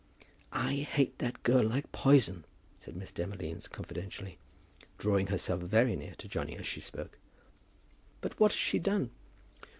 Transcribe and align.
"I 0.51 0.77
hate 0.77 1.19
that 1.19 1.43
girl 1.43 1.63
like 1.63 1.91
poison!" 1.91 2.43
said 2.79 2.95
Miss 2.95 3.11
Demolines, 3.11 3.67
confidentially, 3.67 4.39
drawing 4.97 5.27
herself 5.27 5.61
very 5.61 5.95
near 5.95 6.15
to 6.15 6.27
Johnny 6.27 6.57
as 6.57 6.65
she 6.65 6.81
spoke. 6.81 7.19
"But 8.19 8.39
what 8.39 8.51
has 8.51 8.59
she 8.59 8.79
done?" 8.79 9.11